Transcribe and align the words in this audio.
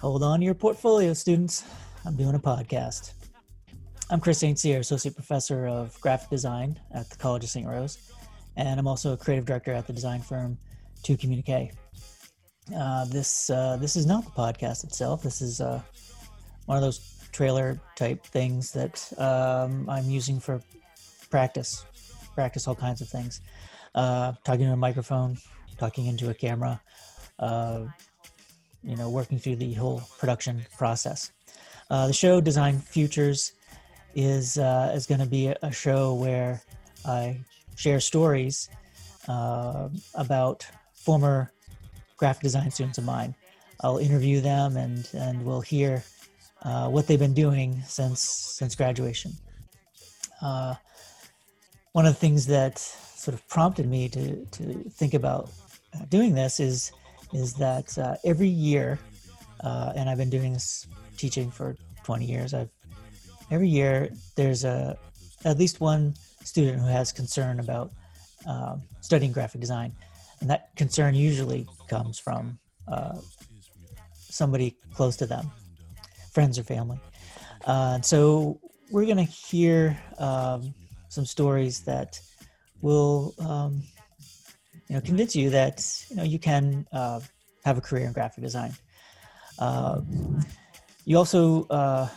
Hold 0.00 0.22
on 0.22 0.38
to 0.38 0.44
your 0.44 0.54
portfolio, 0.54 1.12
students. 1.12 1.64
I'm 2.04 2.14
doing 2.14 2.36
a 2.36 2.38
podcast. 2.38 3.14
I'm 4.10 4.20
Chris 4.20 4.38
St. 4.38 4.56
Cyr, 4.56 4.78
Associate 4.78 5.12
Professor 5.12 5.66
of 5.66 6.00
Graphic 6.00 6.30
Design 6.30 6.78
at 6.92 7.10
the 7.10 7.16
College 7.16 7.42
of 7.42 7.50
St. 7.50 7.66
Rose, 7.66 7.98
and 8.56 8.78
I'm 8.78 8.86
also 8.86 9.12
a 9.12 9.16
creative 9.16 9.44
director 9.44 9.72
at 9.72 9.88
the 9.88 9.92
design 9.92 10.20
firm 10.20 10.56
To 11.02 11.16
Communique. 11.16 11.72
Uh, 12.72 13.06
this 13.06 13.50
uh, 13.50 13.76
this 13.80 13.96
is 13.96 14.06
not 14.06 14.24
the 14.24 14.30
podcast 14.30 14.84
itself. 14.84 15.24
This 15.24 15.40
is 15.40 15.60
uh, 15.60 15.80
one 16.66 16.76
of 16.76 16.82
those 16.82 17.00
trailer 17.32 17.80
type 17.96 18.24
things 18.24 18.70
that 18.70 19.12
um, 19.18 19.90
I'm 19.90 20.08
using 20.08 20.38
for 20.38 20.62
practice, 21.28 21.84
practice 22.34 22.66
all 22.68 22.74
kinds 22.74 23.00
of 23.00 23.08
things. 23.08 23.40
Uh, 23.94 24.32
talking 24.44 24.66
to 24.66 24.72
a 24.72 24.76
microphone, 24.76 25.36
talking 25.78 26.06
into 26.06 26.30
a 26.30 26.34
camera, 26.34 26.80
uh, 27.38 27.84
you 28.82 28.96
know, 28.96 29.08
working 29.08 29.38
through 29.38 29.56
the 29.56 29.72
whole 29.74 30.02
production 30.18 30.64
process. 30.76 31.30
Uh, 31.90 32.06
the 32.06 32.12
show 32.12 32.40
Design 32.40 32.78
Futures 32.78 33.52
is 34.14 34.58
uh, 34.58 34.92
is 34.94 35.06
going 35.06 35.20
to 35.20 35.26
be 35.26 35.48
a 35.48 35.72
show 35.72 36.14
where 36.14 36.62
I 37.04 37.40
share 37.76 38.00
stories 38.00 38.68
uh, 39.28 39.88
about 40.14 40.66
former 40.92 41.52
graphic 42.16 42.42
design 42.42 42.70
students 42.70 42.98
of 42.98 43.04
mine. 43.04 43.34
I'll 43.80 43.98
interview 43.98 44.40
them 44.40 44.76
and 44.76 45.08
and 45.14 45.44
we'll 45.44 45.60
hear 45.60 46.02
uh, 46.62 46.88
what 46.88 47.06
they've 47.06 47.18
been 47.18 47.34
doing 47.34 47.82
since 47.86 48.20
since 48.20 48.74
graduation. 48.74 49.32
One 51.94 52.06
of 52.06 52.14
the 52.14 52.18
things 52.18 52.46
that 52.46 52.80
sort 52.80 53.34
of 53.34 53.46
prompted 53.46 53.86
me 53.86 54.08
to 54.08 54.44
to 54.44 54.62
think 54.90 55.14
about 55.14 55.48
uh, 55.94 56.04
doing 56.08 56.34
this 56.34 56.58
is 56.58 56.90
is 57.32 57.54
that 57.54 57.96
uh, 57.96 58.16
every 58.24 58.48
year, 58.48 58.98
uh, 59.60 59.92
and 59.94 60.10
I've 60.10 60.18
been 60.18 60.28
doing 60.28 60.54
this 60.54 60.88
teaching 61.16 61.52
for 61.52 61.76
20 62.02 62.24
years. 62.24 62.52
I've 62.52 62.68
every 63.52 63.68
year 63.68 64.10
there's 64.34 64.64
a 64.64 64.98
at 65.44 65.56
least 65.56 65.80
one 65.80 66.14
student 66.42 66.80
who 66.80 66.88
has 66.88 67.12
concern 67.12 67.60
about 67.60 67.92
um, 68.44 68.82
studying 69.00 69.30
graphic 69.30 69.60
design, 69.60 69.92
and 70.40 70.50
that 70.50 70.74
concern 70.74 71.14
usually 71.14 71.64
comes 71.86 72.18
from 72.18 72.58
uh, 72.88 73.18
somebody 74.16 74.76
close 74.94 75.14
to 75.18 75.26
them, 75.26 75.48
friends 76.32 76.58
or 76.58 76.64
family. 76.64 76.98
Uh, 77.68 77.92
and 77.94 78.04
so 78.04 78.58
we're 78.90 79.06
going 79.06 79.16
to 79.16 79.22
hear 79.22 79.96
um, 80.18 80.74
some 81.14 81.24
stories 81.24 81.80
that 81.80 82.20
will, 82.82 83.34
um, 83.38 83.82
you 84.88 84.96
know, 84.96 85.00
convince 85.00 85.34
you 85.36 85.48
that 85.50 85.76
you 86.10 86.16
know 86.16 86.24
you 86.24 86.38
can 86.38 86.86
uh, 86.92 87.20
have 87.64 87.78
a 87.78 87.80
career 87.80 88.06
in 88.06 88.12
graphic 88.12 88.42
design. 88.42 88.72
Uh, 89.58 90.00
you 91.04 91.16
also 91.16 91.64
uh, 91.68 92.08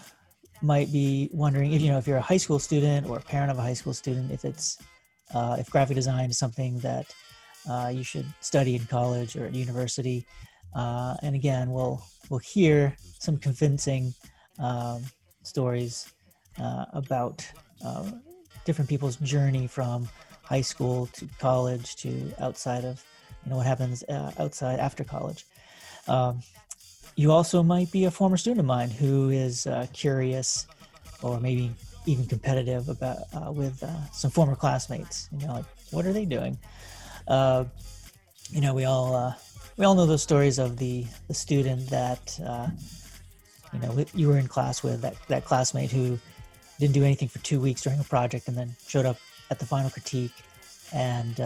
might 0.61 0.91
be 0.91 1.29
wondering 1.31 1.73
if 1.73 1.81
you 1.81 1.91
know 1.91 1.99
if 1.99 2.07
you're 2.07 2.17
a 2.17 2.29
high 2.33 2.41
school 2.45 2.59
student 2.59 3.07
or 3.07 3.17
a 3.17 3.21
parent 3.21 3.51
of 3.51 3.57
a 3.57 3.61
high 3.61 3.75
school 3.75 3.93
student, 3.93 4.31
if 4.31 4.43
it's 4.43 4.79
uh, 5.33 5.55
if 5.59 5.69
graphic 5.69 5.95
design 5.95 6.29
is 6.29 6.39
something 6.39 6.79
that 6.79 7.05
uh, 7.69 7.91
you 7.93 8.03
should 8.03 8.25
study 8.41 8.75
in 8.75 8.85
college 8.85 9.35
or 9.35 9.45
at 9.45 9.53
university. 9.53 10.25
Uh, 10.75 11.15
and 11.21 11.35
again, 11.35 11.71
we'll 11.71 12.01
we'll 12.29 12.39
hear 12.39 12.95
some 13.19 13.37
convincing 13.37 14.13
um, 14.59 15.03
stories 15.43 16.11
about 16.93 17.45
different 18.67 18.89
people's 18.89 19.15
journey 19.15 19.65
from 19.65 20.07
high 20.43 20.61
school 20.61 21.07
to 21.13 21.27
college 21.39 21.95
to 21.95 22.31
outside 22.39 22.83
of 22.85 23.03
you 23.43 23.49
know 23.49 23.57
what 23.57 23.65
happens 23.65 24.03
uh, 24.03 24.31
outside 24.37 24.79
after 24.79 25.03
college. 25.03 25.45
Um, 26.07 26.41
you 27.15 27.31
also 27.31 27.63
might 27.63 27.91
be 27.91 28.05
a 28.05 28.11
former 28.11 28.37
student 28.37 28.59
of 28.59 28.65
mine 28.65 28.89
who 28.89 29.29
is 29.29 29.65
uh, 29.65 29.87
curious 29.93 30.67
or 31.23 31.39
maybe 31.39 31.71
even 32.05 32.25
competitive 32.25 32.89
about 32.89 33.17
uh, 33.33 33.51
with 33.51 33.81
uh, 33.81 34.11
some 34.11 34.29
former 34.31 34.55
classmates 34.55 35.29
you 35.31 35.47
know 35.47 35.53
like 35.53 35.65
what 35.91 36.05
are 36.05 36.13
they 36.13 36.25
doing 36.25 36.57
uh, 37.27 37.63
you 38.51 38.61
know 38.61 38.73
we 38.73 38.83
all 38.83 39.15
uh, 39.15 39.33
we 39.77 39.85
all 39.85 39.95
know 39.95 40.05
those 40.05 40.23
stories 40.23 40.59
of 40.59 40.77
the 40.77 41.05
the 41.27 41.33
student 41.33 41.89
that 41.89 42.37
you 43.73 43.79
know 43.79 44.05
you 44.13 44.27
were 44.27 44.37
in 44.37 44.47
class 44.47 44.83
with 44.83 45.01
that 45.01 45.15
that 45.27 45.45
classmate 45.45 45.91
who 45.91 46.19
didn't 46.79 46.93
do 46.93 47.03
anything 47.03 47.27
for 47.27 47.39
two 47.39 47.59
weeks 47.59 47.81
during 47.81 47.99
a 47.99 48.03
project 48.03 48.47
and 48.47 48.57
then 48.57 48.75
showed 48.87 49.05
up 49.05 49.17
at 49.49 49.59
the 49.59 49.65
final 49.65 49.89
critique 49.89 50.33
and 50.93 51.39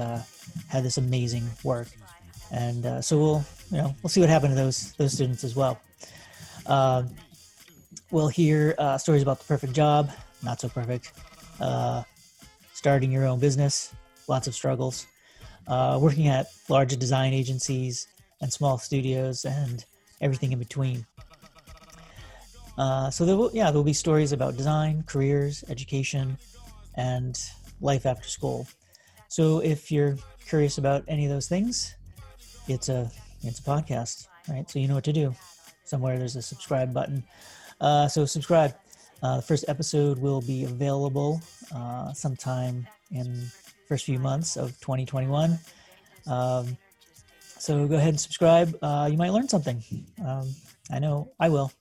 had 0.69 0.83
this 0.83 0.97
amazing 0.97 1.43
work 1.63 1.87
and 2.51 2.85
uh, 2.85 3.01
so 3.01 3.17
we'll 3.17 3.45
you 3.71 3.77
know 3.77 3.95
we'll 4.03 4.09
see 4.09 4.19
what 4.19 4.29
happened 4.29 4.51
to 4.51 4.55
those 4.55 4.93
those 4.93 5.13
students 5.13 5.43
as 5.43 5.55
well. 5.55 5.79
Uh, 6.65 7.03
we'll 8.11 8.27
hear 8.27 8.75
uh, 8.77 8.97
stories 8.97 9.21
about 9.21 9.39
the 9.39 9.45
perfect 9.45 9.73
job, 9.73 10.11
not 10.43 10.59
so 10.59 10.69
perfect, 10.69 11.13
uh, 11.59 12.03
starting 12.73 13.11
your 13.11 13.25
own 13.25 13.39
business, 13.39 13.93
lots 14.27 14.47
of 14.47 14.53
struggles, 14.53 15.07
uh, 15.67 15.97
working 16.01 16.27
at 16.27 16.47
large 16.69 16.95
design 16.97 17.33
agencies 17.33 18.07
and 18.41 18.51
small 18.51 18.77
studios, 18.77 19.45
and 19.45 19.85
everything 20.19 20.51
in 20.51 20.59
between. 20.59 21.05
Uh, 22.77 23.09
so 23.09 23.25
there 23.25 23.37
will, 23.37 23.51
yeah, 23.53 23.65
there 23.65 23.75
will 23.75 23.83
be 23.83 23.93
stories 23.93 24.31
about 24.31 24.57
design, 24.57 25.03
careers, 25.05 25.63
education, 25.69 26.37
and 26.95 27.39
life 27.81 28.05
after 28.05 28.27
school. 28.27 28.67
So 29.27 29.59
if 29.59 29.91
you're 29.91 30.17
curious 30.47 30.77
about 30.77 31.03
any 31.07 31.25
of 31.25 31.31
those 31.31 31.47
things, 31.47 31.95
it's 32.67 32.89
a 32.89 33.09
it's 33.43 33.59
a 33.59 33.63
podcast, 33.63 34.27
right? 34.49 34.69
So 34.69 34.79
you 34.79 34.87
know 34.87 34.95
what 34.95 35.03
to 35.05 35.13
do. 35.13 35.35
Somewhere 35.85 36.17
there's 36.17 36.35
a 36.35 36.41
subscribe 36.41 36.93
button. 36.93 37.23
Uh, 37.79 38.07
so 38.07 38.25
subscribe. 38.25 38.75
Uh, 39.23 39.37
the 39.37 39.41
first 39.41 39.65
episode 39.67 40.19
will 40.19 40.41
be 40.41 40.65
available 40.65 41.41
uh, 41.73 42.11
sometime 42.13 42.87
in 43.11 43.45
first 43.87 44.05
few 44.05 44.19
months 44.19 44.57
of 44.57 44.71
2021. 44.81 45.59
Um, 46.27 46.77
so 47.39 47.87
go 47.87 47.95
ahead 47.95 48.09
and 48.09 48.19
subscribe. 48.19 48.75
Uh, 48.81 49.07
you 49.11 49.17
might 49.17 49.31
learn 49.31 49.47
something. 49.47 49.83
Um, 50.25 50.53
I 50.91 50.99
know 50.99 51.31
I 51.39 51.49
will. 51.49 51.71